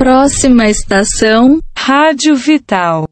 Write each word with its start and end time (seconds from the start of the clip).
Próxima 0.00 0.66
estação, 0.66 1.60
Rádio 1.76 2.34
Vital. 2.34 3.04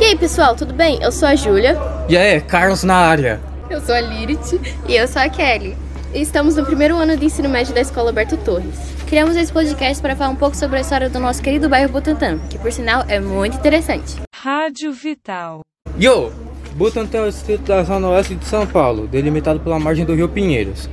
E 0.00 0.04
aí, 0.04 0.16
pessoal, 0.16 0.56
tudo 0.56 0.72
bem? 0.72 0.98
Eu 1.02 1.12
sou 1.12 1.28
a 1.28 1.34
Júlia. 1.34 1.76
E 2.08 2.16
aí, 2.16 2.40
Carlos 2.40 2.82
na 2.82 2.94
área. 2.94 3.38
Eu 3.68 3.78
sou 3.82 3.94
a 3.94 4.00
Lirit. 4.00 4.58
E 4.88 4.96
eu 4.96 5.06
sou 5.06 5.20
a 5.20 5.28
Kelly. 5.28 5.76
E 6.14 6.22
estamos 6.22 6.56
no 6.56 6.64
primeiro 6.64 6.96
ano 6.96 7.14
de 7.14 7.26
ensino 7.26 7.46
médio 7.46 7.74
da 7.74 7.82
Escola 7.82 8.08
Alberto 8.08 8.38
Torres. 8.38 8.74
Criamos 9.06 9.36
esse 9.36 9.52
podcast 9.52 10.00
para 10.00 10.16
falar 10.16 10.30
um 10.30 10.36
pouco 10.36 10.56
sobre 10.56 10.78
a 10.78 10.80
história 10.80 11.10
do 11.10 11.20
nosso 11.20 11.42
querido 11.42 11.68
bairro 11.68 11.92
Butantã, 11.92 12.38
que 12.48 12.56
por 12.56 12.72
sinal 12.72 13.04
é 13.06 13.20
muito 13.20 13.58
interessante. 13.58 14.16
Rádio 14.34 14.94
Vital. 14.94 15.60
Yo! 16.00 16.32
Butantã 16.72 17.18
é 17.18 17.22
o 17.24 17.30
distrito 17.30 17.64
da 17.64 17.82
zona 17.82 18.08
oeste 18.08 18.34
de 18.34 18.46
São 18.46 18.66
Paulo, 18.66 19.06
delimitado 19.06 19.60
pela 19.60 19.78
margem 19.78 20.06
do 20.06 20.14
rio 20.14 20.30
Pinheiros. 20.30 20.88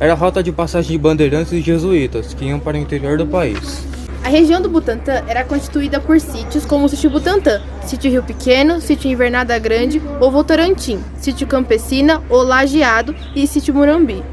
Era 0.00 0.14
a 0.14 0.16
rota 0.16 0.42
de 0.42 0.50
passagem 0.50 0.90
de 0.90 0.98
bandeirantes 0.98 1.52
e 1.52 1.60
jesuítas, 1.60 2.34
que 2.34 2.46
iam 2.46 2.58
para 2.58 2.76
o 2.76 2.80
interior 2.80 3.16
do 3.16 3.28
país. 3.28 3.94
A 4.26 4.28
região 4.28 4.60
do 4.60 4.68
Butantã 4.68 5.22
era 5.28 5.44
constituída 5.44 6.00
por 6.00 6.20
sítios 6.20 6.66
como 6.66 6.86
o 6.86 6.88
sítio 6.88 7.08
Butantã, 7.08 7.62
sítio 7.84 8.10
Rio 8.10 8.24
Pequeno, 8.24 8.80
sítio 8.80 9.08
Invernada 9.08 9.56
Grande 9.56 10.02
ou 10.20 10.32
Votorantim, 10.32 10.98
sítio 11.16 11.46
Campesina 11.46 12.20
ou 12.28 12.42
Lajeado 12.42 13.14
e 13.36 13.46
sítio 13.46 13.72
Murambi. 13.72 14.24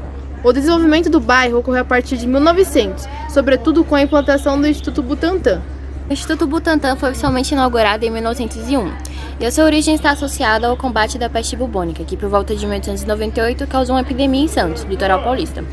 O 0.42 0.52
desenvolvimento 0.52 1.08
do 1.08 1.20
bairro 1.20 1.60
ocorreu 1.60 1.82
a 1.82 1.84
partir 1.84 2.16
de 2.16 2.26
1900, 2.26 3.06
sobretudo 3.28 3.84
com 3.84 3.94
a 3.94 4.02
implantação 4.02 4.60
do 4.60 4.66
Instituto 4.66 5.00
Butantã. 5.00 5.62
O 6.10 6.12
Instituto 6.12 6.44
Butantan 6.44 6.96
foi 6.96 7.10
oficialmente 7.10 7.54
inaugurado 7.54 8.04
em 8.04 8.10
1901 8.10 9.13
e 9.40 9.46
a 9.46 9.50
sua 9.50 9.64
origem 9.64 9.94
está 9.94 10.10
associada 10.10 10.66
ao 10.66 10.76
combate 10.76 11.18
da 11.18 11.28
peste 11.28 11.56
bubônica, 11.56 12.04
que 12.04 12.16
por 12.16 12.28
volta 12.28 12.54
de 12.54 12.64
1898 12.66 13.66
causou 13.66 13.96
uma 13.96 14.02
epidemia 14.02 14.44
em 14.44 14.48
Santos, 14.48 14.82
litoral 14.82 15.22
paulista. 15.22 15.64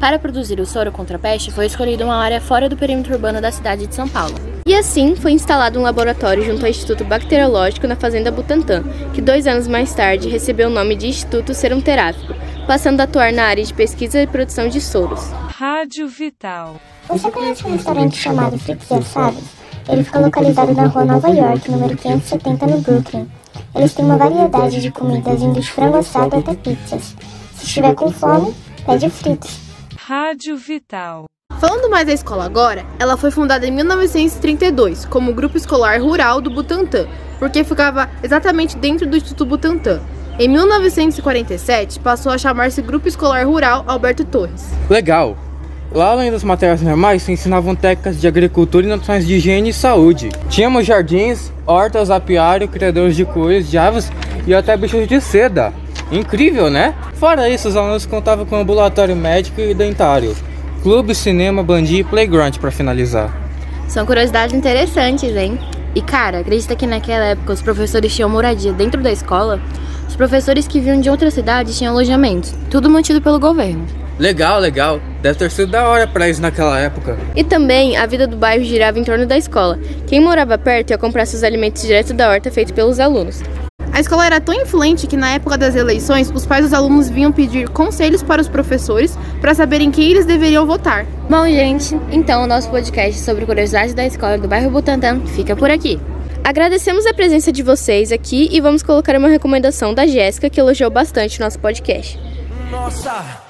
Para 0.00 0.18
produzir 0.18 0.58
o 0.60 0.66
soro 0.66 0.90
contra 0.90 1.16
a 1.16 1.20
peste, 1.20 1.50
foi 1.50 1.66
escolhida 1.66 2.04
uma 2.04 2.16
área 2.16 2.40
fora 2.40 2.68
do 2.68 2.76
perímetro 2.76 3.12
urbano 3.12 3.40
da 3.40 3.52
cidade 3.52 3.86
de 3.86 3.94
São 3.94 4.08
Paulo. 4.08 4.34
E 4.66 4.74
assim 4.74 5.14
foi 5.14 5.32
instalado 5.32 5.78
um 5.78 5.82
laboratório 5.82 6.44
junto 6.44 6.64
ao 6.64 6.70
Instituto 6.70 7.04
Bacteriológico 7.04 7.86
na 7.86 7.96
Fazenda 7.96 8.30
Butantan, 8.30 8.84
que 9.12 9.20
dois 9.20 9.46
anos 9.46 9.68
mais 9.68 9.92
tarde 9.92 10.28
recebeu 10.28 10.68
o 10.68 10.72
nome 10.72 10.96
de 10.96 11.06
Instituto 11.08 11.52
Serum 11.52 11.80
Terápico, 11.80 12.34
passando 12.66 13.00
a 13.00 13.04
atuar 13.04 13.32
na 13.32 13.44
área 13.44 13.64
de 13.64 13.74
pesquisa 13.74 14.22
e 14.22 14.26
produção 14.26 14.68
de 14.68 14.80
soros. 14.80 15.30
Rádio 15.48 16.08
Vital. 16.08 16.80
Você 17.08 17.30
conhece 17.30 17.66
um 17.66 17.72
restaurante 17.72 18.16
chamado 18.16 18.58
Fritos 18.58 18.88
e 18.90 18.94
Assados? 18.94 19.59
Ele 19.90 20.04
fica 20.04 20.20
localizado 20.20 20.72
na 20.72 20.86
rua 20.86 21.04
Nova 21.04 21.28
York, 21.28 21.68
número 21.68 21.96
570, 21.96 22.66
no 22.66 22.80
Brooklyn. 22.80 23.28
Eles 23.74 23.92
têm 23.92 24.04
uma 24.04 24.16
variedade 24.16 24.80
de 24.80 24.90
comidas, 24.90 25.42
indo 25.42 25.60
de 25.60 25.70
frango 25.70 25.96
assado 25.96 26.36
até 26.36 26.54
pizzas. 26.54 27.16
Se 27.56 27.64
estiver 27.64 27.94
com 27.94 28.10
fome, 28.12 28.54
pede 28.86 29.10
fritos. 29.10 29.58
Rádio 29.96 30.56
Vital. 30.56 31.24
Falando 31.58 31.90
mais 31.90 32.06
da 32.06 32.12
escola 32.12 32.44
agora, 32.44 32.86
ela 32.98 33.16
foi 33.16 33.32
fundada 33.32 33.66
em 33.66 33.72
1932 33.72 35.04
como 35.06 35.34
Grupo 35.34 35.56
Escolar 35.56 36.00
Rural 36.00 36.40
do 36.40 36.50
Butantã, 36.50 37.06
porque 37.38 37.64
ficava 37.64 38.08
exatamente 38.22 38.76
dentro 38.76 39.08
do 39.08 39.16
Instituto 39.16 39.44
Butantã. 39.44 40.00
Em 40.38 40.48
1947, 40.48 41.98
passou 42.00 42.30
a 42.32 42.38
chamar-se 42.38 42.80
Grupo 42.80 43.08
Escolar 43.08 43.44
Rural 43.44 43.84
Alberto 43.86 44.24
Torres. 44.24 44.70
Legal! 44.88 45.36
Lá, 45.92 46.12
além 46.12 46.30
das 46.30 46.44
matérias 46.44 46.80
normais, 46.80 47.22
se 47.22 47.32
ensinavam 47.32 47.74
técnicas 47.74 48.20
de 48.20 48.28
agricultura 48.28 48.86
e 48.86 48.88
noções 48.88 49.26
de 49.26 49.34
higiene 49.34 49.70
e 49.70 49.72
saúde. 49.72 50.28
Tínhamos 50.48 50.86
jardins, 50.86 51.52
hortas, 51.66 52.10
apiário, 52.10 52.68
criadores 52.68 53.16
de 53.16 53.24
coelhos, 53.24 53.68
de 53.68 53.76
aves 53.76 54.10
e 54.46 54.54
até 54.54 54.76
bichos 54.76 55.08
de 55.08 55.20
seda. 55.20 55.72
Incrível, 56.12 56.70
né? 56.70 56.94
Fora 57.14 57.48
isso, 57.48 57.68
os 57.68 57.76
alunos 57.76 58.06
contavam 58.06 58.46
com 58.46 58.56
ambulatório 58.56 59.16
médico 59.16 59.60
e 59.60 59.74
dentário, 59.74 60.36
clube, 60.80 61.12
cinema, 61.12 61.60
bandi 61.60 61.96
e 61.96 62.04
playground 62.04 62.56
para 62.58 62.70
finalizar. 62.70 63.36
São 63.88 64.06
curiosidades 64.06 64.54
interessantes, 64.54 65.34
hein? 65.34 65.58
E 65.92 66.00
cara, 66.00 66.38
acredita 66.38 66.76
que 66.76 66.86
naquela 66.86 67.24
época 67.24 67.52
os 67.52 67.62
professores 67.62 68.14
tinham 68.14 68.30
moradia 68.30 68.72
dentro 68.72 69.02
da 69.02 69.10
escola? 69.10 69.60
Os 70.08 70.14
professores 70.14 70.68
que 70.68 70.78
vinham 70.78 71.00
de 71.00 71.10
outras 71.10 71.34
cidades 71.34 71.76
tinham 71.76 71.92
alojamentos, 71.92 72.54
tudo 72.70 72.88
mantido 72.88 73.20
pelo 73.20 73.40
governo. 73.40 73.84
Legal, 74.20 74.60
legal. 74.60 75.00
Deve 75.22 75.38
ter 75.38 75.50
sido 75.50 75.72
da 75.72 75.88
hora 75.88 76.06
pra 76.06 76.28
isso 76.28 76.42
naquela 76.42 76.78
época. 76.78 77.16
E 77.34 77.42
também 77.42 77.96
a 77.96 78.04
vida 78.04 78.26
do 78.26 78.36
bairro 78.36 78.62
girava 78.62 78.98
em 78.98 79.02
torno 79.02 79.24
da 79.24 79.38
escola. 79.38 79.78
Quem 80.06 80.20
morava 80.20 80.58
perto 80.58 80.90
ia 80.90 80.98
comprar 80.98 81.24
seus 81.24 81.42
alimentos 81.42 81.80
direto 81.80 82.12
da 82.12 82.28
horta 82.28 82.50
feito 82.50 82.74
pelos 82.74 83.00
alunos. 83.00 83.42
A 83.90 83.98
escola 83.98 84.26
era 84.26 84.38
tão 84.38 84.54
influente 84.54 85.06
que 85.06 85.16
na 85.16 85.32
época 85.32 85.56
das 85.56 85.74
eleições, 85.74 86.30
os 86.34 86.44
pais 86.44 86.64
dos 86.64 86.74
alunos 86.74 87.08
vinham 87.08 87.32
pedir 87.32 87.70
conselhos 87.70 88.22
para 88.22 88.42
os 88.42 88.48
professores 88.48 89.18
para 89.40 89.54
saberem 89.54 89.90
quem 89.90 90.10
eles 90.10 90.26
deveriam 90.26 90.66
votar. 90.66 91.06
Bom, 91.28 91.46
gente, 91.46 91.98
então 92.12 92.44
o 92.44 92.46
nosso 92.46 92.68
podcast 92.68 93.20
sobre 93.22 93.46
curiosidades 93.46 93.94
da 93.94 94.04
escola 94.04 94.36
do 94.36 94.46
bairro 94.46 94.70
Butantã 94.70 95.18
fica 95.34 95.56
por 95.56 95.70
aqui. 95.70 95.98
Agradecemos 96.44 97.06
a 97.06 97.14
presença 97.14 97.50
de 97.50 97.62
vocês 97.62 98.12
aqui 98.12 98.50
e 98.52 98.60
vamos 98.60 98.82
colocar 98.82 99.16
uma 99.16 99.28
recomendação 99.28 99.94
da 99.94 100.06
Jéssica 100.06 100.50
que 100.50 100.60
elogiou 100.60 100.90
bastante 100.90 101.40
o 101.40 101.42
nosso 101.42 101.58
podcast. 101.58 102.18
Nossa! 102.70 103.49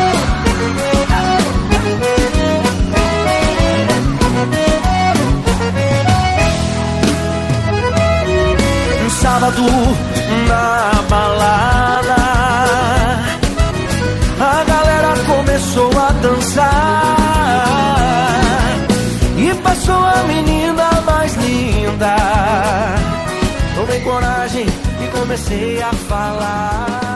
Sábado 9.41 9.65
na 10.47 11.01
balada. 11.09 12.15
A 14.39 14.63
galera 14.63 15.13
começou 15.25 15.89
a 15.99 16.11
dançar 16.21 17.15
e 19.37 19.53
passou 19.63 19.95
a 19.95 20.23
menina 20.27 21.01
mais 21.07 21.35
linda. 21.37 22.15
Tomei 23.75 23.99
coragem 24.01 24.67
e 25.03 25.07
comecei 25.17 25.81
a 25.81 25.91
falar. 25.91 27.10